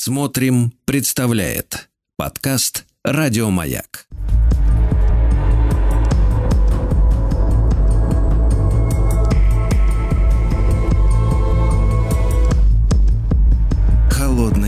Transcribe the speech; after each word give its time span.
Смотрим, 0.00 0.72
представляет 0.84 1.88
подкаст 2.16 2.86
Радиомаяк. 3.02 4.06
Холодные 14.08 14.67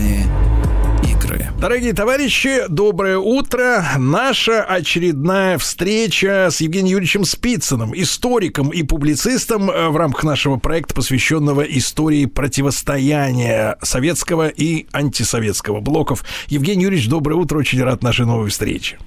Дорогие 1.61 1.93
товарищи, 1.93 2.63
доброе 2.69 3.19
утро. 3.19 3.85
Наша 3.99 4.63
очередная 4.63 5.59
встреча 5.59 6.47
с 6.49 6.59
Евгением 6.59 6.93
Юрьевичем 6.93 7.23
Спицыным, 7.23 7.93
историком 7.93 8.69
и 8.71 8.81
публицистом 8.81 9.69
э, 9.69 9.89
в 9.89 9.95
рамках 9.95 10.23
нашего 10.23 10.57
проекта, 10.57 10.95
посвященного 10.95 11.61
истории 11.61 12.25
противостояния 12.25 13.77
советского 13.83 14.47
и 14.47 14.87
антисоветского 14.91 15.81
блоков. 15.81 16.25
Евгений 16.47 16.81
Юрьевич, 16.81 17.07
доброе 17.07 17.35
утро. 17.35 17.59
Очень 17.59 17.83
рад 17.83 18.01
нашей 18.01 18.25
новой 18.25 18.49
встрече. 18.49 18.97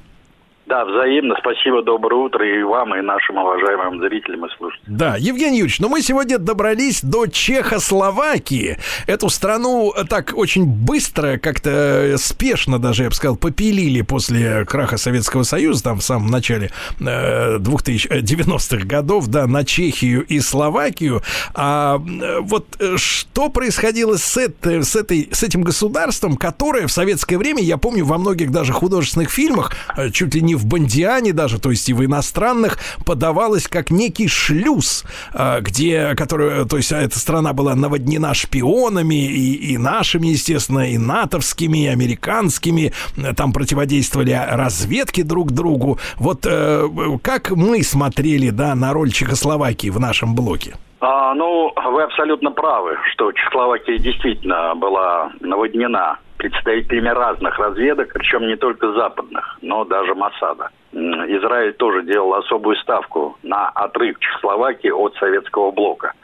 Да, 0.66 0.86
взаимно. 0.86 1.34
Спасибо, 1.41 1.82
доброе 1.82 2.24
утро 2.24 2.46
и 2.46 2.62
вам, 2.62 2.95
и 2.95 3.02
нашим 3.02 3.36
уважаемым 3.36 4.00
зрителям 4.00 4.46
и 4.46 4.48
слушателям. 4.56 4.96
Да, 4.96 5.16
Евгений 5.16 5.59
Юрьевич, 5.59 5.78
ну 5.78 5.90
мы 5.90 6.00
сегодня 6.00 6.38
добрались 6.38 7.02
до 7.02 7.27
Чехословакии. 7.27 8.78
Эту 9.06 9.28
страну 9.28 9.92
так 10.09 10.32
очень 10.34 10.64
быстро, 10.64 11.37
как-то 11.37 11.70
э, 11.70 12.16
спешно 12.16 12.78
даже, 12.78 13.02
я 13.02 13.10
бы 13.10 13.14
сказал, 13.14 13.37
попилили 13.37 14.00
после 14.00 14.64
краха 14.64 14.96
Советского 14.96 15.42
Союза, 15.42 15.84
там 15.84 15.98
в 15.98 16.02
самом 16.02 16.28
начале 16.28 16.70
э, 16.98 17.59
2090-х 17.59 18.87
годов, 18.87 19.26
да, 19.26 19.46
на 19.46 19.65
Чехию 19.65 20.24
и 20.24 20.40
Словакию. 20.40 21.20
А 21.54 21.96
э, 21.98 22.40
вот 22.40 22.65
э, 22.80 22.96
что 22.96 23.51
происходило 23.51 24.16
с, 24.16 24.38
этой, 24.38 24.82
с, 24.82 24.96
этой, 24.96 25.28
с 25.30 25.42
этим 25.42 25.60
государством, 25.60 26.38
которое 26.38 26.87
в 26.87 26.92
советское 26.92 27.37
время, 27.37 27.62
я 27.62 27.76
помню, 27.76 28.06
во 28.06 28.16
многих 28.16 28.51
даже 28.51 28.73
художественных 28.73 29.30
фильмах, 29.30 29.73
чуть 30.10 30.35
ли 30.35 30.40
не 30.40 30.54
в 30.55 30.66
Бондиане 30.66 31.33
даже, 31.33 31.59
то 31.59 31.71
есть 31.71 31.88
и 31.88 31.93
в 31.93 32.05
иностранных, 32.05 32.79
подавалось 33.05 33.69
как 33.69 33.91
некий 33.91 34.29
шлюз, 34.29 35.05
а, 35.33 35.60
где, 35.60 36.15
который, 36.15 36.66
то 36.66 36.77
есть 36.77 36.93
эта 36.93 37.19
страна 37.19 37.52
была 37.52 37.74
наводнена 37.74 38.35
шпионами 38.35 39.27
и, 39.27 39.73
и 39.73 39.79
нашими, 39.79 40.29
естественно, 40.29 40.91
и 40.91 40.99
натовскими, 40.99 41.85
и 41.85 41.87
американскими, 41.87 42.93
там 43.37 43.52
противодействовали 43.52 44.32
разведки 44.32 45.23
друг 45.23 45.52
другу. 45.52 45.99
Вот 46.16 46.47
э, 46.47 46.88
как 47.23 47.51
мы 47.51 47.82
смотрели, 47.82 48.51
да, 48.51 48.75
на 48.75 48.93
роль 48.93 49.13
Чехословакии 49.13 49.88
в 49.88 50.01
нашем 50.01 50.35
блоке? 50.35 50.77
А, 51.07 51.35
ну, 51.35 51.71
вы 51.77 52.02
абсолютно 52.02 52.51
правы, 52.51 52.97
что 53.13 53.30
Чехословакия 53.30 53.99
действительно 53.99 54.74
была 54.74 55.33
наводнена 55.41 56.19
представителями 56.38 57.10
разных 57.10 57.59
разведок, 57.59 58.10
причем 58.15 58.47
не 58.47 58.57
только 58.57 58.91
западных, 58.93 59.59
но 59.60 59.85
даже 59.85 60.15
Масада. 60.15 60.71
Израиль 60.93 61.75
тоже 61.75 62.05
делал 62.05 62.32
особую 62.32 62.77
ставку 62.77 63.37
на 63.43 63.69
отрыв 63.69 64.19
Чехословакии 64.19 64.88
от 64.88 65.15
советского 65.16 65.72
блока. 65.72 66.15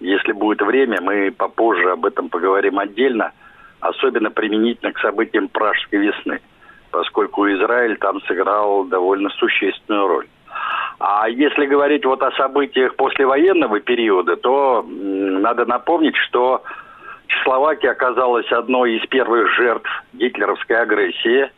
Если 0.00 0.32
будет 0.32 0.62
время, 0.62 1.00
мы 1.00 1.30
попозже 1.30 1.92
об 1.92 2.04
этом 2.04 2.28
поговорим 2.28 2.80
отдельно, 2.80 3.30
особенно 3.78 4.32
применительно 4.32 4.92
к 4.92 4.98
событиям 4.98 5.46
Пражской 5.46 6.00
весны, 6.00 6.40
поскольку 6.90 7.46
Израиль 7.46 7.96
там 7.98 8.20
сыграл 8.22 8.82
довольно 8.82 9.30
существенную 9.30 10.08
роль. 10.08 10.26
А 11.06 11.28
если 11.28 11.66
говорить 11.66 12.06
вот 12.06 12.22
о 12.22 12.32
событиях 12.32 12.96
послевоенного 12.96 13.78
периода, 13.80 14.36
то 14.36 14.82
надо 14.88 15.66
напомнить, 15.66 16.16
что 16.16 16.62
Чехословакия 17.26 17.90
оказалась 17.90 18.50
одной 18.50 18.96
из 18.96 19.06
первых 19.08 19.52
жертв 19.54 19.88
гитлеровской 20.14 20.80
агрессии. 20.80 21.50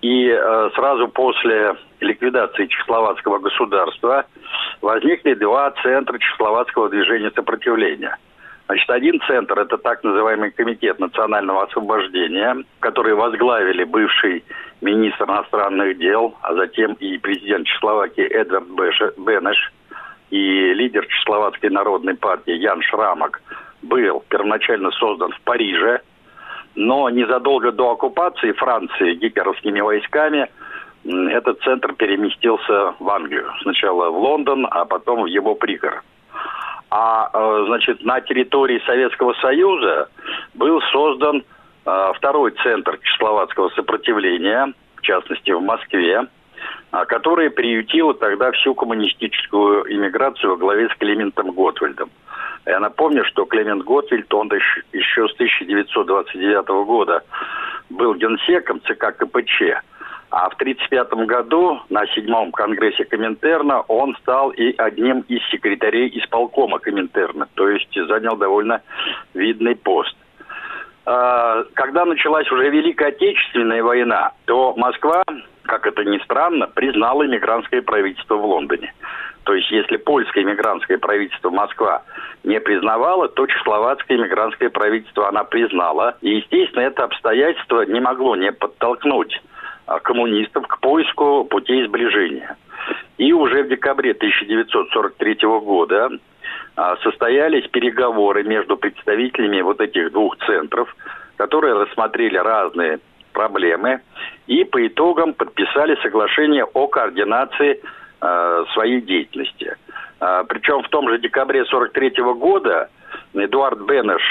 И 0.00 0.28
э, 0.28 0.70
сразу 0.74 1.06
после 1.06 1.76
ликвидации 2.00 2.66
чехословацкого 2.66 3.38
государства 3.38 4.26
возникли 4.82 5.34
два 5.34 5.70
центра 5.82 6.18
чехословацкого 6.18 6.90
движения 6.90 7.30
сопротивления. 7.30 8.16
Значит, 8.66 8.90
один 8.90 9.20
центр– 9.26 9.58
это 9.60 9.76
так 9.76 10.02
называемый 10.04 10.50
Комитет 10.50 10.98
национального 10.98 11.64
освобождения, 11.64 12.64
который 12.80 13.14
возглавили 13.14 13.84
бывший 13.84 14.42
министр 14.80 15.24
иностранных 15.24 15.98
дел, 15.98 16.34
а 16.42 16.54
затем 16.54 16.94
и 16.94 17.18
президент 17.18 17.66
Чехословакии 17.66 18.24
Эдвард 18.24 18.66
Бенеш 19.18 19.72
и 20.30 20.72
лидер 20.74 21.06
Чехословацкой 21.06 21.70
народной 21.70 22.14
партии 22.14 22.54
Ян 22.54 22.80
Шрамок– 22.82 23.42
был 23.84 24.24
первоначально 24.28 24.90
создан 24.92 25.30
в 25.32 25.40
Париже, 25.42 26.00
но 26.74 27.08
незадолго 27.10 27.70
до 27.70 27.92
оккупации 27.92 28.52
Франции 28.52 29.14
гитлеровскими 29.14 29.80
войсками 29.80 30.48
этот 31.04 31.60
центр 31.62 31.92
переместился 31.94 32.94
в 32.98 33.08
Англию. 33.10 33.52
Сначала 33.62 34.10
в 34.10 34.18
Лондон, 34.18 34.66
а 34.70 34.84
потом 34.86 35.22
в 35.22 35.26
его 35.26 35.54
пригород. 35.54 36.02
А, 36.90 37.30
э, 37.32 37.64
значит, 37.66 38.04
на 38.04 38.20
территории 38.20 38.80
Советского 38.86 39.34
Союза 39.34 40.08
был 40.54 40.80
создан 40.92 41.42
э, 41.86 42.12
второй 42.16 42.52
центр 42.62 42.98
чехословацкого 43.02 43.70
сопротивления, 43.70 44.72
в 44.96 45.02
частности 45.02 45.50
в 45.50 45.60
Москве, 45.60 46.26
а, 46.90 47.04
который 47.04 47.50
приютил 47.50 48.14
тогда 48.14 48.52
всю 48.52 48.74
коммунистическую 48.74 49.92
иммиграцию 49.92 50.50
во 50.50 50.56
главе 50.56 50.88
с 50.88 50.94
Климентом 50.96 51.50
Готвальдом. 51.50 52.10
Я 52.66 52.80
напомню, 52.80 53.24
что 53.24 53.44
Клемент 53.44 53.84
Готвильд, 53.84 54.32
он 54.32 54.50
еще 54.92 55.28
с 55.28 55.34
1929 55.34 56.86
года 56.86 57.22
был 57.90 58.14
генсеком 58.14 58.80
ЦК 58.82 59.16
КПЧ. 59.16 59.82
А 60.36 60.50
в 60.50 60.54
1935 60.54 61.28
году 61.28 61.80
на 61.90 62.04
седьмом 62.08 62.50
конгрессе 62.50 63.04
Коминтерна 63.04 63.82
он 63.82 64.16
стал 64.16 64.50
и 64.50 64.74
одним 64.76 65.20
из 65.28 65.40
секретарей 65.48 66.10
исполкома 66.18 66.80
Коминтерна, 66.80 67.46
то 67.54 67.68
есть 67.68 67.94
занял 68.08 68.36
довольно 68.36 68.82
видный 69.32 69.76
пост. 69.76 70.16
А, 71.06 71.62
когда 71.74 72.04
началась 72.04 72.50
уже 72.50 72.68
Великая 72.68 73.10
Отечественная 73.10 73.84
война, 73.84 74.32
то 74.46 74.74
Москва, 74.76 75.22
как 75.62 75.86
это 75.86 76.02
ни 76.02 76.18
странно, 76.24 76.66
признала 76.66 77.24
иммигрантское 77.24 77.82
правительство 77.82 78.34
в 78.34 78.44
Лондоне. 78.44 78.92
То 79.44 79.54
есть, 79.54 79.70
если 79.70 79.98
польское 79.98 80.42
иммигрантское 80.42 80.98
правительство 80.98 81.50
Москва 81.50 82.02
не 82.42 82.58
признавало, 82.58 83.28
то 83.28 83.46
чехословацкое 83.46 84.16
иммигрантское 84.16 84.70
правительство 84.70 85.28
она 85.28 85.44
признала. 85.44 86.16
И, 86.22 86.38
естественно, 86.38 86.80
это 86.82 87.04
обстоятельство 87.04 87.82
не 87.82 88.00
могло 88.00 88.34
не 88.34 88.50
подтолкнуть 88.50 89.40
коммунистов 90.02 90.66
к 90.66 90.78
поиску 90.80 91.44
путей 91.44 91.86
сближения. 91.86 92.56
И 93.18 93.32
уже 93.32 93.62
в 93.62 93.68
декабре 93.68 94.12
1943 94.12 95.38
года 95.60 96.10
а, 96.76 96.96
состоялись 96.96 97.68
переговоры 97.68 98.42
между 98.44 98.76
представителями 98.76 99.60
вот 99.60 99.80
этих 99.80 100.12
двух 100.12 100.36
центров, 100.46 100.94
которые 101.36 101.74
рассмотрели 101.74 102.36
разные 102.36 102.98
проблемы 103.32 104.00
и 104.46 104.64
по 104.64 104.86
итогам 104.86 105.34
подписали 105.34 105.96
соглашение 106.02 106.64
о 106.64 106.86
координации 106.86 107.80
э, 108.20 108.64
своей 108.72 109.00
деятельности. 109.00 109.76
Причем 110.48 110.82
в 110.82 110.88
том 110.88 111.10
же 111.10 111.18
декабре 111.18 111.64
43 111.64 112.10
года 112.36 112.88
Эдуард 113.34 113.80
Бенеш 113.80 114.22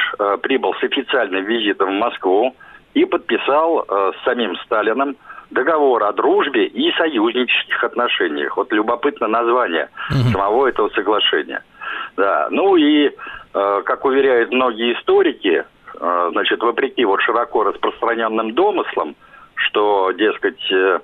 прибыл 0.41 0.73
с 0.75 0.83
официальным 0.83 1.43
визитом 1.43 1.89
в 1.89 1.99
Москву 1.99 2.55
и 2.93 3.05
подписал 3.05 3.85
с 3.85 4.23
самим 4.23 4.55
Сталином 4.65 5.17
договор 5.53 6.03
о 6.03 6.13
дружбе 6.13 6.65
и 6.65 6.91
союзнических 6.93 7.83
отношениях. 7.83 8.57
Вот 8.57 8.71
любопытно 8.71 9.27
название 9.27 9.89
угу. 10.09 10.31
самого 10.31 10.67
этого 10.67 10.89
соглашения. 10.89 11.63
Да. 12.17 12.47
Ну 12.51 12.75
и, 12.75 13.07
э, 13.53 13.81
как 13.85 14.05
уверяют 14.05 14.51
многие 14.51 14.93
историки, 14.93 15.63
э, 15.99 16.29
значит, 16.31 16.61
вопреки 16.61 17.05
вот 17.05 17.21
широко 17.21 17.63
распространенным 17.63 18.53
домыслам, 18.53 19.15
что, 19.55 20.11
дескать, 20.11 20.71
э, 20.71 21.00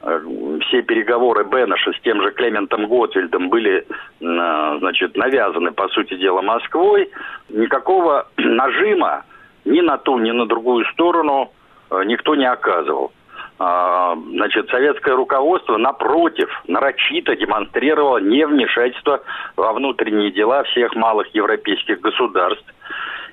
Э, 0.00 0.20
все 0.68 0.82
переговоры 0.82 1.44
Беннеша 1.44 1.92
с 1.92 2.00
тем 2.02 2.22
же 2.22 2.30
Клементом 2.30 2.86
Готвильдом 2.86 3.48
были, 3.48 3.78
э, 3.78 3.84
значит, 4.20 5.16
навязаны, 5.16 5.72
по 5.72 5.88
сути 5.88 6.14
дела, 6.14 6.40
Москвой. 6.40 7.10
Никакого 7.48 8.28
нажима 8.36 9.24
ни 9.64 9.80
на 9.80 9.98
ту, 9.98 10.18
ни 10.18 10.30
на 10.30 10.46
другую 10.46 10.84
сторону 10.92 11.50
э, 11.90 12.02
никто 12.04 12.36
не 12.36 12.48
оказывал. 12.48 13.12
А, 13.58 14.14
значит, 14.14 14.68
советское 14.70 15.14
руководство, 15.16 15.76
напротив, 15.76 16.48
нарочито 16.68 17.34
демонстрировало 17.34 18.18
невмешательство 18.18 19.20
во 19.56 19.72
внутренние 19.72 20.30
дела 20.30 20.62
всех 20.64 20.94
малых 20.94 21.34
европейских 21.34 22.00
государств 22.00 22.64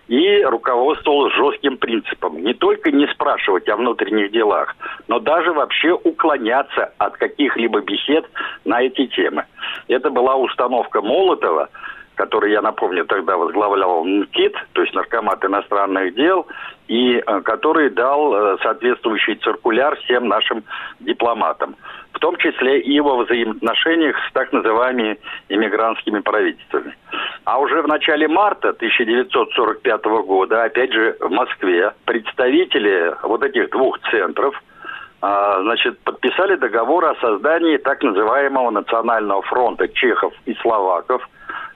и 0.07 0.44
руководствовал 0.44 1.30
жестким 1.30 1.77
принципом. 1.77 2.42
Не 2.44 2.54
только 2.54 2.92
не 2.92 3.07
спрашивать 3.07 3.68
о 3.69 3.75
внутренних 3.75 4.31
делах, 4.31 4.75
но 5.07 5.19
даже 5.19 5.51
вообще 5.51 5.94
уклоняться 5.94 6.92
от 6.98 7.18
каких-либо 7.18 7.81
бесед 7.81 8.25
на 8.66 8.81
эти 8.81 9.07
темы. 9.07 9.45
Это 9.88 10.10
была 10.10 10.36
установка 10.36 11.01
Молотова, 11.01 11.69
который, 12.15 12.51
я 12.51 12.62
напомню, 12.62 13.06
тогда 13.06 13.38
возглавлял 13.38 14.03
НКИТ, 14.03 14.56
то 14.73 14.81
есть 14.81 14.94
Наркомат 14.94 15.44
иностранных 15.45 16.15
дел, 16.15 16.47
и 16.88 17.17
э, 17.17 17.41
который 17.41 17.89
дал 17.89 18.33
э, 18.33 18.57
соответствующий 18.62 19.35
циркуляр 19.35 19.95
всем 19.97 20.27
нашим 20.27 20.63
дипломатам, 21.00 21.75
в 22.13 22.19
том 22.19 22.35
числе 22.38 22.79
и 22.79 23.00
во 23.00 23.23
взаимоотношениях 23.23 24.15
с 24.29 24.33
так 24.33 24.51
называемыми 24.53 25.17
иммигрантскими 25.50 26.19
правительствами. 26.19 26.95
А 27.44 27.59
уже 27.59 27.81
в 27.81 27.88
начале 27.88 28.27
марта 28.27 28.69
1945 28.69 30.06
года, 30.25 30.63
опять 30.63 30.94
же, 30.94 31.17
в 31.19 31.29
Москве, 31.29 31.94
представители 32.06 33.15
вот 33.23 33.44
этих 33.44 33.69
двух 33.69 34.00
центров– 34.09 34.62
а, 35.27 35.59
значит, 35.62 35.97
подписали 36.01 36.56
договор 36.56 37.03
о 37.06 37.15
создании 37.15 37.77
так 37.77 38.03
называемого 38.03 38.69
национального 38.69 39.41
фронта 39.41 39.88
чехов 39.88 40.33
и 40.45 40.53
словаков, 40.56 41.27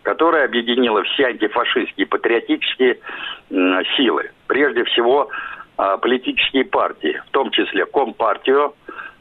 которое 0.04 0.46
объединило 0.46 1.04
все 1.04 1.25
антифашистские 1.25 2.07
патриотические 2.07 3.00
силы. 3.96 4.31
Прежде 4.48 4.84
всего, 4.86 5.30
а, 5.78 5.98
политические 5.98 6.66
партии, 6.66 7.22
в 7.28 7.31
том 7.31 7.51
числе 7.51 7.86
Компартию, 7.86 8.74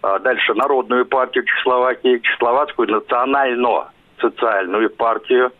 а, 0.02 0.18
дальше 0.18 0.54
Народную 0.54 1.06
партию 1.06 1.44
Чехословакии, 1.44 2.18
Чехословацкую 2.18 2.90
национально-социальную 2.90 4.90
партию 4.90 5.52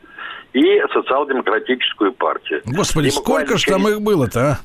и 0.54 0.80
социал-демократическую 0.92 2.12
партию. 2.12 2.62
Господи, 2.64 3.10
сколько 3.10 3.58
же 3.58 3.66
там 3.66 3.86
их 3.86 4.00
было-то, 4.00 4.40
а? 4.40 4.56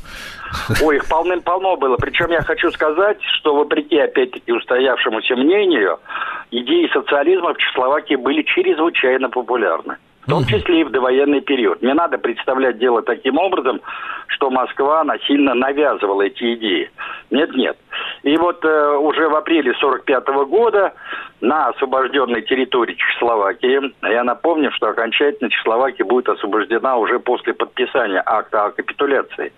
Ой, 0.81 0.95
их 0.97 1.07
полным-полно 1.07 1.77
было. 1.77 1.97
Причем 1.97 2.31
я 2.31 2.41
хочу 2.41 2.71
сказать, 2.71 3.17
что 3.37 3.55
вопреки, 3.55 3.99
опять-таки, 3.99 4.51
устоявшемуся 4.51 5.35
мнению, 5.35 5.99
идеи 6.49 6.89
социализма 6.93 7.53
в 7.53 7.57
Чехословакии 7.57 8.15
были 8.15 8.41
чрезвычайно 8.43 9.29
популярны. 9.29 9.97
В 10.25 10.29
том 10.29 10.45
числе 10.45 10.81
и 10.81 10.83
в 10.85 10.91
довоенный 10.91 11.41
период. 11.41 11.81
Не 11.81 11.93
надо 11.93 12.17
представлять 12.17 12.77
дело 12.77 13.01
таким 13.01 13.37
образом, 13.37 13.81
что 14.27 14.49
Москва 14.49 15.03
насильно 15.03 15.53
навязывала 15.53 16.21
эти 16.21 16.53
идеи. 16.55 16.89
Нет-нет. 17.29 17.77
И 18.23 18.37
вот 18.37 18.63
э, 18.63 18.97
уже 18.97 19.27
в 19.27 19.35
апреле 19.35 19.73
45 19.73 20.27
года 20.47 20.93
на 21.41 21.67
освобожденной 21.67 22.41
территории 22.43 22.95
Чехословакии, 22.95 23.93
я 24.03 24.23
напомню, 24.23 24.71
что 24.71 24.87
окончательно 24.87 25.49
Чехословакия 25.49 26.05
будет 26.05 26.29
освобождена 26.29 26.95
уже 26.97 27.19
после 27.19 27.53
подписания 27.53 28.23
акта 28.25 28.65
о 28.65 28.71
капитуляции. 28.71 29.51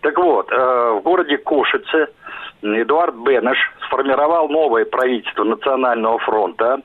Так 0.00 0.16
вот, 0.16 0.50
э, 0.50 0.98
в 0.98 1.02
городе 1.02 1.36
Кошице 1.36 2.08
Эдуард 2.62 3.14
Бенеш 3.14 3.58
сформировал 3.86 4.48
новое 4.48 4.84
правительство 4.84 5.44
Национального 5.44 6.18
фронта, 6.18 6.80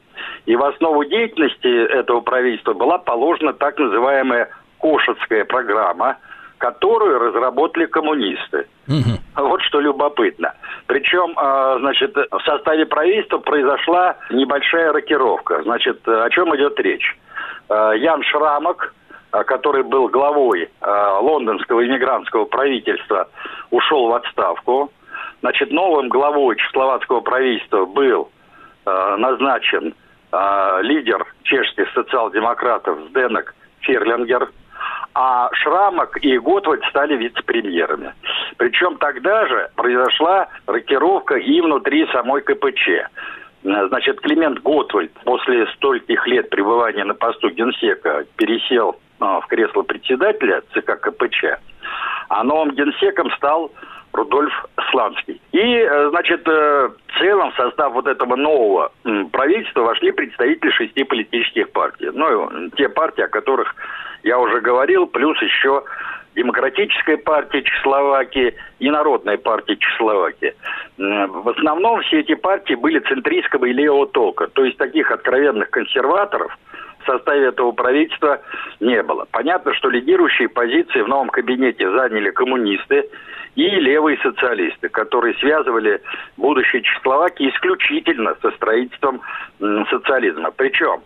и 0.45 0.55
в 0.55 0.63
основу 0.63 1.03
деятельности 1.05 1.85
этого 1.91 2.21
правительства 2.21 2.73
была 2.73 2.97
положена 2.97 3.53
так 3.53 3.77
называемая 3.77 4.49
Кошицкая 4.79 5.45
программа, 5.45 6.17
которую 6.57 7.19
разработали 7.19 7.85
коммунисты. 7.85 8.67
Угу. 8.87 9.43
Вот 9.47 9.61
что 9.63 9.79
любопытно. 9.79 10.53
Причем, 10.87 11.37
э, 11.37 11.77
значит, 11.79 12.15
в 12.15 12.39
составе 12.45 12.85
правительства 12.85 13.39
произошла 13.39 14.15
небольшая 14.29 14.91
рокировка. 14.93 15.63
Значит, 15.63 16.07
о 16.07 16.29
чем 16.29 16.55
идет 16.55 16.79
речь? 16.79 17.17
Э, 17.69 17.93
Ян 17.97 18.23
Шрамок, 18.23 18.93
а, 19.33 19.43
который 19.43 19.81
был 19.81 20.09
главой 20.09 20.69
а, 20.79 21.19
лондонского 21.19 21.83
иммигрантского 21.83 22.45
правительства, 22.45 23.27
ушел 23.71 24.07
в 24.07 24.13
отставку. 24.13 24.91
Значит, 25.43 25.71
новым 25.71 26.07
главой 26.07 26.55
чехословацкого 26.55 27.19
правительства 27.19 27.85
был 27.85 28.31
а, 28.85 29.17
назначен 29.17 29.93
лидер 30.81 31.27
чешских 31.43 31.87
социал-демократов 31.93 32.97
Сденок 33.09 33.53
Ферлингер, 33.81 34.49
а 35.13 35.49
Шрамок 35.53 36.17
и 36.23 36.39
Готвальд 36.39 36.83
стали 36.85 37.15
вице-премьерами. 37.17 38.13
Причем 38.57 38.97
тогда 38.97 39.45
же 39.47 39.69
произошла 39.75 40.47
рокировка 40.65 41.35
и 41.35 41.61
внутри 41.61 42.07
самой 42.07 42.41
КПЧ. 42.41 42.89
Значит, 43.63 44.21
Климент 44.21 44.59
Готвальд 44.63 45.11
после 45.23 45.67
стольких 45.75 46.25
лет 46.25 46.49
пребывания 46.49 47.03
на 47.03 47.13
посту 47.13 47.49
генсека 47.49 48.25
пересел 48.37 48.95
а, 49.19 49.41
в 49.41 49.47
кресло 49.47 49.83
председателя 49.83 50.61
ЦК 50.73 50.99
КПЧ, 50.99 51.59
а 52.29 52.43
новым 52.43 52.71
генсеком 52.71 53.29
стал 53.31 53.71
Рудольф 54.13 54.54
Сланский. 54.92 55.42
И, 55.51 55.60
э, 55.60 56.10
значит, 56.10 56.48
э, 56.48 56.89
в 57.07 57.19
целом 57.19 57.51
в 57.51 57.56
состав 57.56 57.94
вот 57.94 58.07
этого 58.07 58.36
нового 58.36 58.92
правительства 59.31 59.81
вошли 59.81 60.12
представители 60.12 60.71
шести 60.71 61.04
политических 61.04 61.71
партий. 61.71 62.10
Ну, 62.13 62.69
те 62.77 62.89
партии, 62.89 63.24
о 63.24 63.27
которых 63.27 63.75
я 64.24 64.39
уже 64.39 64.62
говорил, 64.62 65.07
плюс 65.07 65.42
еще 65.42 65.83
Демократическая 66.36 67.18
партия 67.18 67.62
Чехословакии 67.62 68.56
и 68.80 68.89
Народная 68.89 69.38
партия 69.38 69.75
Чехословакии. 69.75 70.56
В 70.98 71.50
основном 71.50 72.01
все 72.01 72.21
эти 72.21 72.33
партии 72.33 72.74
были 72.74 73.00
центристского 73.00 73.65
и 73.65 73.74
левого 73.74 74.07
толка, 74.07 74.48
то 74.48 74.65
есть 74.65 74.77
таких 74.77 75.12
откровенных 75.12 75.69
консерваторов– 75.69 76.57
в 77.03 77.05
составе 77.05 77.47
этого 77.47 77.71
правительства 77.71 78.41
не 78.79 79.01
было. 79.03 79.25
Понятно, 79.31 79.73
что 79.73 79.89
лидирующие 79.89 80.50
позиции 80.50 81.01
в 81.01 81.07
новом 81.07 81.29
кабинете 81.29 81.89
заняли 81.91 82.31
коммунисты 82.31 83.09
и 83.55 83.69
левые 83.69 84.17
социалисты, 84.17 84.89
которые 84.89 85.35
связывали 85.35 86.01
будущее 86.38 86.81
Чехословакии 86.81 87.50
исключительно 87.50 88.35
со 88.41 88.51
строительством 88.51 89.21
социализма. 89.89 90.51
Причем 90.51 91.01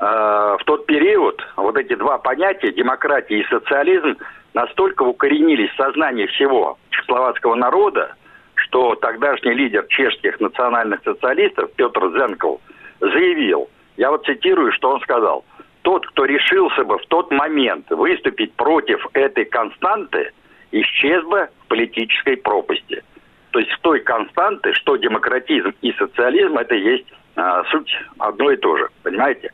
э, 0.00 0.04
в 0.04 0.64
тот 0.64 0.86
период 0.86 1.40
вот 1.56 1.76
эти 1.76 1.94
два 1.94 2.18
понятия, 2.18 2.72
демократия 2.72 3.40
и 3.40 3.46
социализм, 3.48 4.16
настолько 4.54 5.02
укоренились 5.02 5.70
в 5.70 5.76
сознании 5.76 6.26
всего 6.26 6.78
чехословацкого 6.90 7.54
народа, 7.54 8.14
что 8.54 8.94
тогдашний 8.96 9.52
лидер 9.54 9.84
чешских 9.88 10.40
национальных 10.40 11.00
социалистов 11.04 11.70
Петр 11.76 12.10
Зенкл 12.12 12.56
заявил, 13.00 13.68
я 13.96 14.10
вот 14.10 14.24
цитирую, 14.24 14.72
что 14.72 14.90
он 14.90 15.00
сказал. 15.00 15.44
Тот, 15.82 16.06
кто 16.06 16.24
решился 16.24 16.84
бы 16.84 16.98
в 16.98 17.06
тот 17.06 17.30
момент 17.30 17.90
выступить 17.90 18.54
против 18.54 19.06
этой 19.12 19.44
константы, 19.44 20.32
исчез 20.72 21.22
бы 21.24 21.48
в 21.64 21.68
политической 21.68 22.36
пропасти. 22.36 23.02
То 23.50 23.60
есть 23.60 23.70
в 23.70 23.78
той 23.80 24.00
константы, 24.00 24.72
что 24.72 24.96
демократизм 24.96 25.72
и 25.82 25.92
социализм, 25.92 26.58
это 26.58 26.74
есть 26.74 27.06
а, 27.36 27.62
суть 27.64 27.90
одно 28.18 28.50
и 28.50 28.56
то 28.56 28.76
же, 28.76 28.88
понимаете? 29.02 29.52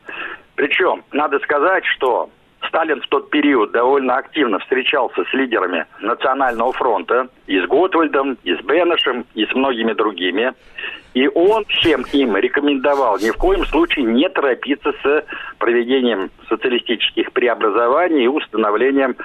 Причем, 0.55 1.03
надо 1.11 1.39
сказать, 1.39 1.85
что 1.85 2.29
Сталин 2.67 3.01
в 3.01 3.07
тот 3.07 3.29
период 3.29 3.71
довольно 3.71 4.17
активно 4.17 4.59
встречался 4.59 5.23
с 5.23 5.33
лидерами 5.33 5.85
Национального 5.99 6.71
фронта, 6.73 7.27
и 7.47 7.59
с 7.59 7.65
Готвальдом, 7.65 8.37
и 8.43 8.55
с 8.55 8.61
Бенешем, 8.61 9.25
и 9.33 9.45
с 9.45 9.53
многими 9.53 9.93
другими. 9.93 10.53
И 11.13 11.27
он 11.27 11.65
всем 11.65 12.05
им 12.13 12.37
рекомендовал 12.37 13.17
ни 13.19 13.31
в 13.31 13.37
коем 13.37 13.65
случае 13.65 14.05
не 14.05 14.29
торопиться 14.29 14.93
с 15.03 15.25
проведением 15.57 16.29
социалистических 16.47 17.31
преобразований 17.33 18.23
и 18.23 18.27
установлением 18.27 19.15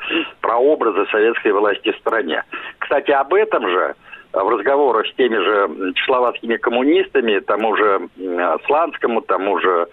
прообраза 0.41 1.07
советской 1.07 1.53
власти 1.53 1.93
в 1.93 1.97
стране. 1.99 2.43
Кстати, 2.79 3.13
об 3.13 3.33
этом 3.35 3.69
же 3.69 3.95
в 4.33 4.49
разговорах 4.49 5.07
с 5.07 5.15
теми 5.15 5.37
же 5.37 5.93
чехословацкими 5.95 6.57
коммунистами, 6.57 7.39
тому 7.39 7.77
же 7.77 8.09
Сланскому, 8.67 9.21
тому 9.21 9.61
же 9.61 9.87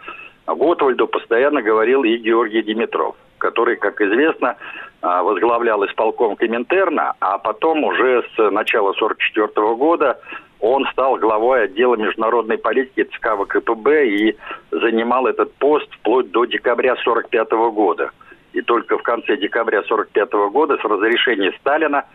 Готвальду 0.48 1.08
постоянно 1.08 1.62
говорил 1.62 2.04
и 2.04 2.18
Георгий 2.18 2.64
Димитров 2.64 3.16
который, 3.44 3.76
как 3.76 4.00
известно, 4.00 4.56
а, 5.02 5.22
возглавлял 5.22 5.86
исполком 5.86 6.38
Коминтерна, 6.38 7.14
а 7.20 7.38
потом 7.38 7.84
уже 7.84 8.24
с 8.36 8.52
начала 8.52 8.94
1944 8.94 9.76
года 9.76 10.18
он 10.62 10.86
стал 10.94 11.18
главой 11.18 11.66
отдела 11.66 11.96
международной 11.96 12.58
политики 12.58 13.04
ЦК 13.04 13.36
ВКПБ 13.38 14.08
и 14.08 14.38
занимал 14.72 15.28
этот 15.28 15.54
пост 15.56 15.88
вплоть 15.92 16.32
до 16.32 16.46
декабря 16.46 16.94
1945 16.94 17.52
года. 17.74 18.12
И 18.54 18.62
только 18.62 18.98
в 18.98 19.04
конце 19.04 19.36
декабря 19.36 19.80
1945 19.80 20.52
года 20.54 20.78
с 20.78 20.86
разрешения 20.86 21.52
Сталина 21.60 22.06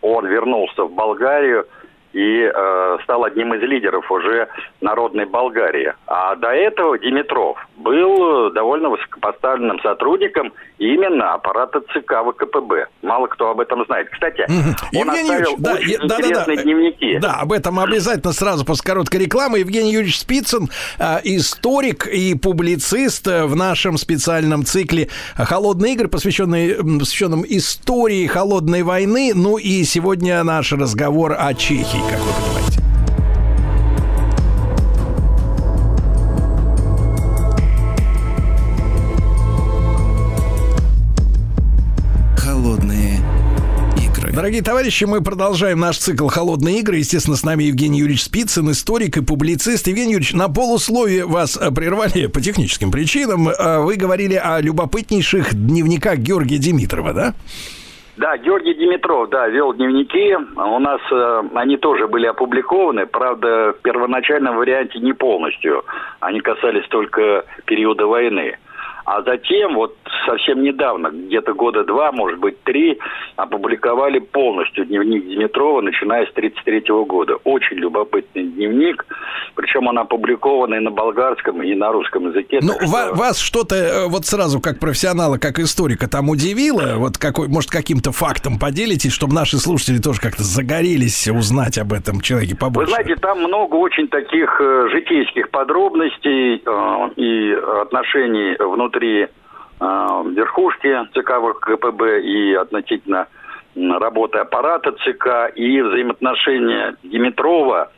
он 0.00 0.26
вернулся 0.26 0.84
в 0.84 0.92
Болгарию 0.92 1.66
и 2.18 2.50
э, 2.52 2.98
стал 3.04 3.24
одним 3.24 3.54
из 3.54 3.62
лидеров 3.62 4.10
уже 4.10 4.48
народной 4.80 5.24
Болгарии. 5.24 5.94
А 6.08 6.34
до 6.34 6.48
этого 6.48 6.98
Димитров 6.98 7.56
был 7.76 8.50
довольно 8.50 8.88
высокопоставленным 8.88 9.78
сотрудником 9.80 10.52
именно 10.78 11.34
аппарата 11.34 11.80
ЦК 11.92 12.24
ВКПБ.Мало 12.26 13.28
кто 13.28 13.50
об 13.50 13.60
этом 13.60 13.84
знает. 13.86 14.08
Кстати, 14.10 14.42
угу. 14.42 15.00
он 15.00 15.06
Евгений 15.06 15.30
оставил 15.30 15.54
да, 15.58 15.74
очень 15.74 15.98
да, 15.98 16.04
интересные 16.16 16.56
да, 16.56 16.62
да. 16.62 16.62
дневники. 16.62 17.18
Да, 17.20 17.34
об 17.34 17.52
этом 17.52 17.78
обязательно 17.78 18.32
сразу 18.32 18.64
после 18.64 18.84
короткой 18.84 19.20
рекламы. 19.20 19.60
Евгений 19.60 19.92
Юрьевич 19.92 20.18
Спицын, 20.18 20.68
э, 20.98 21.18
историк 21.22 22.08
и 22.08 22.36
публицист 22.36 23.28
в 23.28 23.54
нашем 23.54 23.96
специальном 23.96 24.64
цикле 24.64 25.08
«Холодные 25.36 25.92
игры», 25.92 26.08
посвященный, 26.08 26.74
посвященном 26.98 27.44
истории 27.46 28.26
холодной 28.26 28.82
войны. 28.82 29.32
Ну 29.36 29.56
и 29.56 29.84
сегодня 29.84 30.42
наш 30.42 30.72
разговор 30.72 31.36
о 31.38 31.54
Чехии 31.54 32.07
как 32.08 32.20
вы 32.20 32.32
понимаете. 32.32 32.82
Холодные 42.36 43.20
игры. 44.02 44.32
Дорогие 44.32 44.62
товарищи, 44.62 45.04
мы 45.04 45.20
продолжаем 45.20 45.80
наш 45.80 45.98
цикл 45.98 46.28
«Холодные 46.28 46.80
игры». 46.80 46.98
Естественно, 46.98 47.36
с 47.36 47.42
нами 47.42 47.64
Евгений 47.64 47.98
Юрьевич 47.98 48.24
Спицын, 48.24 48.70
историк 48.70 49.18
и 49.18 49.20
публицист. 49.20 49.86
Евгений 49.86 50.12
Юрьевич, 50.12 50.32
на 50.32 50.48
полусловие 50.48 51.26
вас 51.26 51.58
э, 51.60 51.70
прервали 51.70 52.26
по 52.26 52.40
техническим 52.40 52.90
причинам. 52.90 53.48
Э, 53.48 53.80
вы 53.80 53.96
говорили 53.96 54.34
о 54.34 54.60
любопытнейших 54.60 55.54
дневниках 55.54 56.18
Георгия 56.18 56.58
Димитрова, 56.58 57.12
да? 57.12 57.34
Да, 58.18 58.36
Георгий 58.36 58.74
Димитров, 58.74 59.28
да, 59.28 59.46
вел 59.46 59.72
дневники. 59.72 60.34
У 60.56 60.78
нас 60.80 61.00
э, 61.12 61.42
они 61.54 61.76
тоже 61.76 62.08
были 62.08 62.26
опубликованы, 62.26 63.06
правда, 63.06 63.72
в 63.72 63.82
первоначальном 63.82 64.56
варианте 64.56 64.98
не 64.98 65.12
полностью. 65.12 65.84
Они 66.18 66.40
касались 66.40 66.88
только 66.88 67.44
периода 67.64 68.08
войны. 68.08 68.58
А 69.10 69.22
затем, 69.22 69.74
вот 69.74 69.96
совсем 70.26 70.62
недавно, 70.62 71.08
где-то 71.08 71.54
года 71.54 71.82
два, 71.82 72.12
может 72.12 72.38
быть, 72.38 72.62
три, 72.62 72.98
опубликовали 73.36 74.18
полностью 74.18 74.84
дневник 74.84 75.26
Димитрова, 75.26 75.80
начиная 75.80 76.26
с 76.26 76.30
1933 76.30 77.04
года. 77.06 77.36
Очень 77.44 77.78
любопытный 77.78 78.44
дневник, 78.44 79.06
причем 79.54 79.86
он 79.86 79.98
опубликован 79.98 80.74
и 80.74 80.78
на 80.80 80.90
болгарском, 80.90 81.62
и 81.62 81.74
на 81.74 81.90
русском 81.90 82.28
языке. 82.28 82.58
Ну, 82.60 82.74
что... 82.74 83.14
вас 83.14 83.38
что-то 83.38 83.76
э, 83.76 84.08
вот 84.08 84.26
сразу, 84.26 84.60
как 84.60 84.78
профессионала, 84.78 85.38
как 85.38 85.58
историка, 85.58 86.06
там 86.06 86.28
удивило? 86.28 86.96
Вот 86.96 87.16
какой, 87.16 87.48
может, 87.48 87.70
каким-то 87.70 88.12
фактом 88.12 88.58
поделитесь, 88.58 89.14
чтобы 89.14 89.34
наши 89.34 89.56
слушатели 89.56 90.02
тоже 90.02 90.20
как-то 90.20 90.42
загорелись 90.42 91.28
узнать 91.28 91.78
об 91.78 91.94
этом 91.94 92.20
человеке 92.20 92.56
побольше? 92.56 92.90
Вы 92.90 92.94
знаете, 92.94 93.16
там 93.16 93.38
много 93.38 93.76
очень 93.76 94.08
таких 94.08 94.60
э, 94.60 94.88
житейских 94.92 95.48
подробностей 95.48 96.56
э, 96.56 97.10
и 97.16 97.52
отношений 97.80 98.54
внутри 98.58 98.97
внутри 98.98 99.22
э, 99.24 99.28
верхушки 99.80 101.08
ЦК 101.14 101.38
ВКПБ 101.40 102.20
и 102.22 102.54
относительно 102.54 103.26
работы 103.76 104.38
аппарата 104.38 104.92
ЦК 104.92 105.52
и 105.54 105.80
взаимоотношения 105.80 106.96
Димитрова 107.04 107.90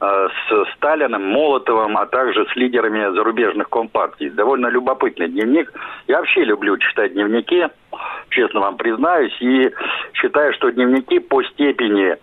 э, 0.00 0.28
с 0.48 0.74
Сталиным, 0.76 1.24
Молотовым, 1.32 1.96
а 1.98 2.06
также 2.06 2.46
с 2.46 2.56
лидерами 2.56 3.12
зарубежных 3.14 3.68
компартий. 3.68 4.30
Довольно 4.30 4.68
любопытный 4.68 5.28
дневник. 5.28 5.72
Я 6.06 6.18
вообще 6.18 6.44
люблю 6.44 6.76
читать 6.78 7.14
дневники, 7.14 7.66
честно 8.30 8.60
вам 8.60 8.76
признаюсь, 8.76 9.36
и 9.40 9.70
считаю, 10.14 10.52
что 10.54 10.70
дневники 10.70 11.18
по 11.18 11.42
степени 11.42 12.16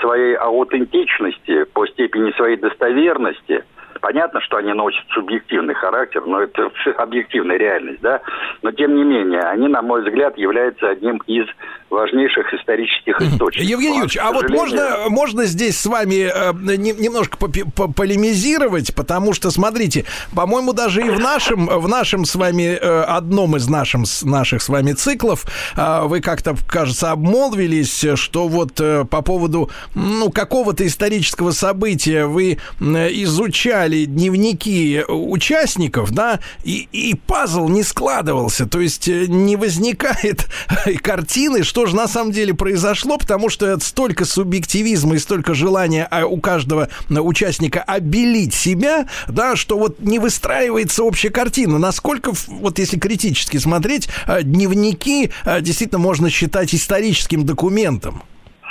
своей 0.00 0.34
аутентичности, 0.34 1.64
по 1.64 1.86
степени 1.86 2.32
своей 2.32 2.56
достоверности– 2.56 3.64
Понятно, 4.02 4.40
что 4.40 4.56
они 4.56 4.72
носят 4.72 5.04
субъективный 5.14 5.74
характер, 5.74 6.24
но 6.26 6.42
это 6.42 6.72
объективная 6.98 7.56
реальность, 7.56 8.00
да. 8.00 8.20
Но 8.62 8.72
тем 8.72 8.96
не 8.96 9.04
менее, 9.04 9.42
они, 9.42 9.68
на 9.68 9.80
мой 9.80 10.02
взгляд, 10.02 10.36
являются 10.36 10.90
одним 10.90 11.18
из 11.28 11.46
важнейших 11.88 12.52
исторических 12.54 13.20
источников. 13.20 13.68
Евгений 13.68 13.98
Юрьевич, 13.98 14.18
а 14.20 14.32
вот 14.32 14.48
можно, 14.50 15.04
можно 15.08 15.44
здесь 15.44 15.78
с 15.78 15.86
вами 15.86 16.30
э, 16.34 16.52
не, 16.76 16.92
немножко 16.92 17.36
полемизировать, 17.36 18.94
потому 18.94 19.34
что, 19.34 19.50
смотрите, 19.50 20.04
по-моему, 20.34 20.72
даже 20.72 21.02
и 21.06 21.10
в 21.10 21.20
нашем, 21.20 21.66
в 21.66 21.86
нашем 21.86 22.24
с 22.24 22.34
вами, 22.34 22.76
э, 22.80 23.02
одном 23.02 23.56
из 23.56 23.68
нашим, 23.68 24.04
наших 24.22 24.62
с 24.62 24.68
вами 24.68 24.92
циклов, 24.92 25.44
э, 25.76 26.00
вы 26.04 26.20
как-то, 26.20 26.56
кажется, 26.66 27.10
обмолвились, 27.12 28.04
что 28.14 28.48
вот 28.48 28.80
э, 28.80 29.04
по 29.04 29.22
поводу, 29.22 29.70
ну, 29.94 30.30
какого-то 30.30 30.86
исторического 30.86 31.50
события 31.50 32.24
вы 32.24 32.58
э, 32.80 33.08
изучали 33.12 33.91
читали 33.92 34.04
дневники 34.06 35.02
участников, 35.08 36.12
да, 36.12 36.40
и, 36.64 36.88
и 36.92 37.14
пазл 37.14 37.68
не 37.68 37.82
складывался, 37.82 38.68
то 38.68 38.80
есть 38.80 39.08
э, 39.08 39.26
не 39.28 39.56
возникает 39.56 40.48
картины, 41.02 41.62
что 41.62 41.86
же 41.86 41.94
на 41.94 42.08
самом 42.08 42.32
деле 42.32 42.54
произошло, 42.54 43.18
потому 43.18 43.50
что 43.50 43.78
столько 43.80 44.24
субъективизма 44.24 45.16
и 45.16 45.18
столько 45.18 45.54
желания 45.54 46.08
а, 46.10 46.26
у 46.26 46.40
каждого 46.40 46.88
участника 47.10 47.82
обелить 47.82 48.54
себя, 48.54 49.06
да, 49.28 49.56
что 49.56 49.78
вот 49.78 50.00
не 50.00 50.18
выстраивается 50.18 51.04
общая 51.04 51.30
картина. 51.30 51.78
Насколько, 51.78 52.32
вот 52.48 52.78
если 52.78 52.98
критически 52.98 53.58
смотреть, 53.58 54.08
э, 54.26 54.42
дневники 54.42 55.30
э, 55.44 55.60
действительно 55.60 56.00
можно 56.00 56.30
считать 56.30 56.74
историческим 56.74 57.44
документом? 57.44 58.22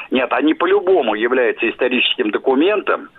Нет, 0.09 0.29
они 0.31 0.53
по-любому 0.53 1.15
являются 1.15 1.69
историческим 1.69 2.31
документом, 2.31 3.09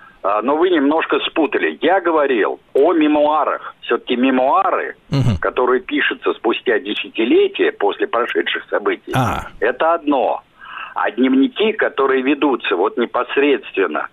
но 0.43 0.57
вы 0.57 0.71
немножко 0.71 1.19
спутали. 1.21 1.79
Я 1.81 2.01
говорил 2.01 2.61
о 2.75 2.93
мемуарах. 2.93 3.75
Все-таки 3.83 4.17
мемуары, 4.17 4.97
угу. 5.11 5.39
которые 5.41 5.81
пишутся 5.81 6.33
спустя 6.35 6.79
десятилетия 6.79 7.73
после 7.73 8.07
прошедших 8.07 8.65
событий, 8.71 9.13
а. 9.15 9.49
это 9.61 9.95
одно. 9.95 10.43
А 10.95 11.11
дневники, 11.11 11.73
которые 11.73 12.23
ведутся 12.23 12.77
вот 12.77 12.97
непосредственно 12.99 14.09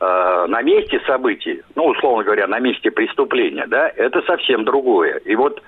э, 0.00 0.46
на 0.48 0.62
месте 0.62 1.00
событий, 1.06 1.62
ну, 1.74 1.86
условно 1.86 2.24
говоря, 2.24 2.46
на 2.46 2.58
месте 2.58 2.90
преступления, 2.90 3.66
да, 3.66 3.88
это 3.88 4.22
совсем 4.22 4.64
другое. 4.64 5.16
И 5.24 5.34
вот 5.34 5.62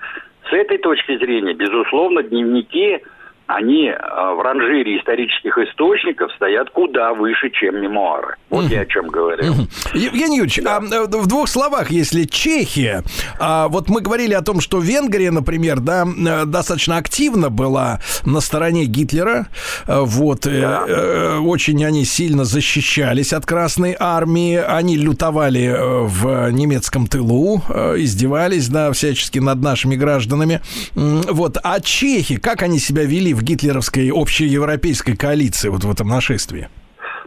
с 0.49 0.53
этой 0.53 0.77
точки 0.77 1.17
зрения, 1.17 1.53
безусловно, 1.53 2.23
дневники 2.23 3.01
они 3.53 3.87
э, 3.87 3.95
в 3.95 4.41
ранжире 4.41 4.97
исторических 4.97 5.57
источников 5.57 6.31
стоят 6.33 6.69
куда 6.71 7.13
выше, 7.13 7.49
чем 7.51 7.81
мемуары. 7.81 8.35
Вот 8.49 8.65
я 8.65 8.81
о 8.81 8.85
чем 8.85 9.07
говорил. 9.07 9.53
Евгений 9.93 10.37
Юрьевич, 10.37 10.61
да. 10.63 10.77
а, 10.77 10.79
в 10.79 11.27
двух 11.27 11.47
словах, 11.47 11.91
если 11.91 12.23
Чехия, 12.23 13.03
а, 13.39 13.67
вот 13.67 13.89
мы 13.89 14.01
говорили 14.01 14.33
о 14.33 14.41
том, 14.41 14.59
что 14.59 14.79
Венгрия, 14.79 15.31
например, 15.31 15.79
да, 15.79 16.05
э, 16.05 16.45
достаточно 16.45 16.97
активно 16.97 17.49
была 17.49 17.99
на 18.25 18.39
стороне 18.39 18.85
Гитлера, 18.85 19.47
вот, 19.87 20.41
да. 20.43 21.39
очень 21.41 21.83
они 21.85 22.05
сильно 22.05 22.45
защищались 22.45 23.33
от 23.33 23.45
Красной 23.45 23.95
Армии, 23.99 24.55
они 24.55 24.97
лютовали 24.97 25.75
в 25.77 26.51
немецком 26.51 27.07
тылу, 27.07 27.61
издевались, 27.97 28.67
да, 28.69 28.91
всячески 28.91 29.39
над 29.39 29.61
нашими 29.61 29.95
гражданами, 29.95 30.61
вот, 30.95 31.57
а 31.63 31.79
чехи, 31.79 32.37
как 32.37 32.63
они 32.63 32.79
себя 32.79 33.03
вели 33.03 33.33
в 33.33 33.42
гитлеровской 33.43 34.09
общеевропейской 34.13 35.15
коалиции 35.15 35.69
вот 35.69 35.83
в 35.83 35.91
этом 35.91 36.07
нашествии? 36.07 36.69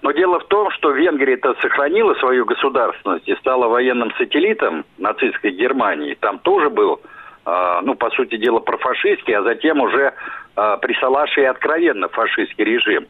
Но 0.02 0.12
дело 0.12 0.38
в 0.38 0.44
том, 0.44 0.70
что 0.70 0.92
Венгрия-то 0.92 1.54
сохранила 1.60 2.14
свою 2.14 2.44
государственность 2.44 3.28
и 3.28 3.34
стала 3.36 3.66
военным 3.68 4.12
сателлитом 4.18 4.84
нацистской 4.98 5.50
Германии. 5.50 6.16
Там 6.20 6.38
тоже 6.38 6.70
был, 6.70 7.00
э, 7.44 7.80
ну, 7.82 7.94
по 7.94 8.10
сути 8.10 8.36
дела, 8.36 8.60
профашистский, 8.60 9.34
а 9.34 9.42
затем 9.42 9.80
уже 9.80 10.12
э, 10.56 10.76
присалаший 10.80 11.44
и 11.44 11.46
откровенно 11.46 12.08
фашистский 12.08 12.64
режим. 12.64 13.06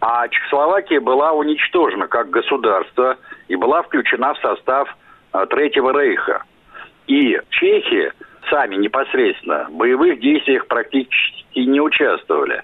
А 0.00 0.28
Чехословакия 0.28 1.00
была 1.00 1.32
уничтожена 1.32 2.06
как 2.06 2.28
государство 2.30 3.16
и 3.48 3.56
была 3.56 3.82
включена 3.82 4.34
в 4.34 4.38
состав 4.38 4.94
э, 5.32 5.46
Третьего 5.48 5.98
Рейха. 5.98 6.42
И 7.06 7.40
Чехия 7.50 8.12
сами 8.50 8.76
непосредственно 8.76 9.66
в 9.70 9.76
боевых 9.76 10.20
действиях 10.20 10.66
практически 10.66 11.35
не 11.64 11.80
участвовали. 11.80 12.62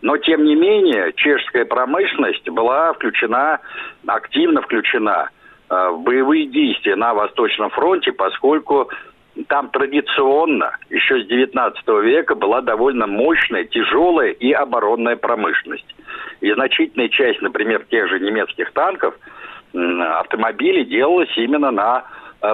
Но, 0.00 0.16
тем 0.16 0.44
не 0.44 0.56
менее, 0.56 1.12
чешская 1.14 1.64
промышленность 1.64 2.48
была 2.48 2.92
включена, 2.94 3.60
активно 4.06 4.60
включена 4.62 5.30
э, 5.70 5.88
в 5.90 6.02
боевые 6.02 6.46
действия 6.46 6.96
на 6.96 7.14
Восточном 7.14 7.70
фронте, 7.70 8.10
поскольку 8.10 8.90
там 9.48 9.70
традиционно, 9.70 10.76
еще 10.90 11.22
с 11.22 11.26
19 11.26 11.88
века, 12.02 12.34
была 12.34 12.60
довольно 12.60 13.06
мощная, 13.06 13.64
тяжелая 13.64 14.32
и 14.32 14.52
оборонная 14.52 15.16
промышленность. 15.16 15.94
И 16.40 16.52
значительная 16.52 17.08
часть, 17.08 17.40
например, 17.40 17.84
тех 17.88 18.08
же 18.08 18.18
немецких 18.20 18.72
танков, 18.72 19.14
автомобилей 19.72 20.84
делалась 20.84 21.32
именно 21.36 21.70
на 21.70 22.04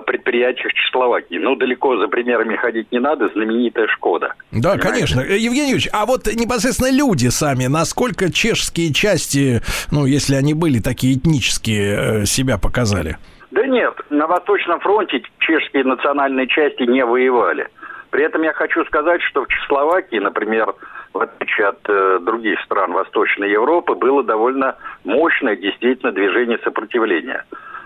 предприятиях 0.04 0.72
Чехословакии. 0.72 1.36
Ну, 1.36 1.56
далеко 1.56 1.96
за 1.96 2.08
примерами 2.08 2.56
ходить 2.56 2.92
не 2.92 2.98
надо, 2.98 3.28
знаменитая 3.28 3.86
«Шкода». 3.88 4.34
Да, 4.52 4.72
понимаете? 4.72 4.82
конечно. 4.82 5.20
Евгений 5.20 5.70
Юрьевич, 5.70 5.88
а 5.92 6.06
вот 6.06 6.26
непосредственно 6.26 6.90
люди 6.94 7.28
сами, 7.28 7.66
насколько 7.66 8.32
чешские 8.32 8.92
части, 8.92 9.60
ну, 9.90 10.06
если 10.06 10.34
они 10.34 10.54
были 10.54 10.80
такие 10.80 11.16
этнические, 11.16 12.22
э, 12.22 12.24
себя 12.26 12.58
показали? 12.58 13.16
Да 13.50 13.66
нет, 13.66 13.94
на 14.10 14.26
Восточном 14.26 14.80
фронте 14.80 15.22
чешские 15.38 15.84
национальные 15.84 16.46
части 16.48 16.82
не 16.82 17.04
воевали. 17.04 17.68
При 18.10 18.24
этом 18.24 18.42
я 18.42 18.52
хочу 18.52 18.84
сказать, 18.86 19.22
что 19.22 19.44
в 19.44 19.48
Чехословакии, 19.48 20.18
например, 20.18 20.74
в 21.12 21.20
отличие 21.20 21.68
от 21.68 21.80
э, 21.88 22.18
других 22.20 22.60
стран 22.60 22.92
Восточной 22.92 23.50
Европы, 23.50 23.94
было 23.94 24.22
довольно 24.22 24.76
мощное 25.04 25.56
действительно 25.56 26.12
движение 26.12 26.58
сопротивления. 26.64 27.44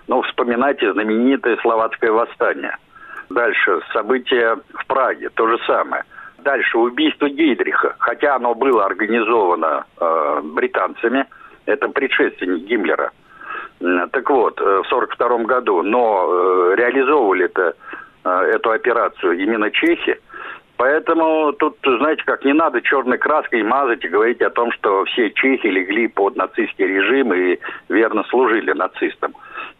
Ну, 0.08 0.22
вспоминайте 0.22 0.92
знаменитое 0.92 1.56
словацкое 1.58 2.12
восстание. 2.12 2.76
Дальше 3.30 3.80
события 3.92 4.58
в 4.74 4.86
Праге, 4.86 5.30
то 5.30 5.46
же 5.46 5.58
самое. 5.66 6.04
Дальше 6.38 6.78
убийство 6.78 7.28
Гейдриха, 7.28 7.94
хотя 7.98 8.36
оно 8.36 8.54
было 8.54 8.84
организовано 8.84 9.84
э, 10.00 10.40
британцами, 10.42 11.26
это 11.66 11.88
предшественник 11.88 12.64
Гиммлера. 12.64 13.12
Так 14.10 14.28
вот, 14.28 14.60
э, 14.60 14.64
в 14.64 14.92
1942 14.92 15.38
году, 15.44 15.82
но 15.82 16.26
э, 16.26 16.74
реализовывали 16.76 17.44
это, 17.44 17.74
э, 18.24 18.30
эту 18.54 18.70
операцию 18.70 19.38
именно 19.38 19.70
чехи, 19.70 20.18
Поэтому 20.82 21.52
тут, 21.52 21.76
знаете, 21.84 22.24
как 22.24 22.44
не 22.44 22.52
надо 22.52 22.82
черной 22.82 23.16
краской 23.16 23.62
мазать 23.62 24.04
и 24.04 24.08
говорить 24.08 24.42
о 24.42 24.50
том, 24.50 24.72
что 24.72 25.04
все 25.04 25.30
чехи 25.30 25.68
легли 25.68 26.08
под 26.08 26.34
нацистский 26.34 26.86
режим 26.86 27.32
и 27.32 27.60
верно 27.88 28.24
служили 28.24 28.72
нацистам. 28.72 29.32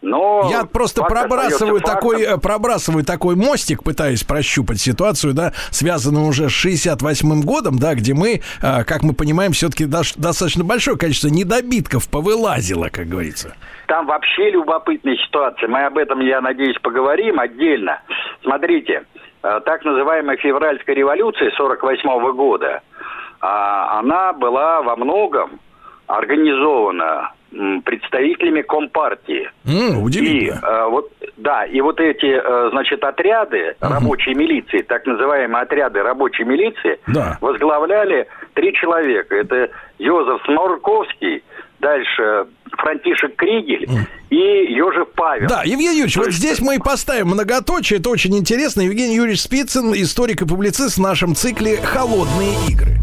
Но 0.03 0.47
я 0.51 0.65
просто 0.65 1.01
пробрасываю 1.03 1.81
такой, 1.81 2.23
фактом. 2.23 2.39
пробрасываю 2.41 3.03
такой 3.03 3.35
мостик, 3.35 3.83
пытаюсь 3.83 4.23
прощупать 4.23 4.79
ситуацию, 4.79 5.33
да, 5.33 5.53
связанную 5.71 6.27
уже 6.27 6.49
с 6.49 6.65
68-м 6.65 7.41
годом, 7.41 7.79
да, 7.79 7.95
где 7.95 8.13
мы, 8.13 8.41
а, 8.61 8.83
как 8.83 9.01
мы 9.01 9.13
понимаем, 9.13 9.53
все-таки 9.53 9.85
достаточно 9.85 10.63
большое 10.63 10.97
количество 10.97 11.29
недобитков 11.29 12.09
повылазило, 12.09 12.89
как 12.91 13.07
говорится. 13.07 13.55
Там 13.87 14.05
вообще 14.05 14.51
любопытная 14.51 15.15
ситуация. 15.17 15.67
Мы 15.67 15.85
об 15.85 15.97
этом, 15.97 16.19
я 16.19 16.41
надеюсь, 16.41 16.77
поговорим 16.81 17.39
отдельно. 17.39 18.01
Смотрите, 18.43 19.03
Э, 19.43 19.59
так 19.65 19.83
называемая 19.83 20.37
февральская 20.37 20.95
революция 20.95 21.51
48 21.51 22.31
года, 22.31 22.81
а, 23.41 23.99
она 23.99 24.31
была 24.31 24.81
во 24.81 24.95
многом 24.95 25.59
организована 26.07 27.33
представителями 27.83 28.61
Компартии. 28.61 29.49
Mm, 29.65 30.01
удивительно. 30.01 30.59
И, 30.61 30.65
э, 30.65 30.89
вот, 30.89 31.11
да, 31.37 31.65
и 31.65 31.81
вот 31.81 31.99
эти, 31.99 32.25
э, 32.25 32.69
значит, 32.71 33.03
отряды 33.03 33.75
uh-huh. 33.79 33.93
рабочей 33.93 34.33
милиции, 34.33 34.79
так 34.79 35.05
называемые 35.05 35.63
отряды 35.63 36.01
рабочей 36.01 36.43
милиции, 36.43 36.99
да. 37.07 37.37
возглавляли 37.41 38.27
три 38.53 38.73
человека. 38.73 39.35
Это 39.35 39.69
Йозеф 39.99 40.41
Сморковский, 40.45 41.43
дальше 41.79 42.47
Франтишек 42.77 43.35
Кригель 43.35 43.87
и 44.29 44.35
Ежев 44.35 45.09
Павел. 45.15 45.47
Да, 45.47 45.61
Евгений 45.63 45.97
Юрьевич, 45.97 46.17
вот 46.17 46.31
здесь 46.31 46.59
мы 46.59 46.75
и 46.75 46.79
поставим 46.79 47.27
многоточие, 47.27 47.99
это 47.99 48.09
очень 48.09 48.35
интересно. 48.37 48.81
Евгений 48.81 49.15
Юрьевич 49.15 49.41
Спицын, 49.41 49.93
историк 49.93 50.41
и 50.41 50.47
публицист 50.47 50.97
в 50.97 51.01
нашем 51.01 51.35
цикле 51.35 51.77
«Холодные 51.77 52.53
игры». 52.69 52.73
Холодные 52.73 52.93
игры. 52.93 53.02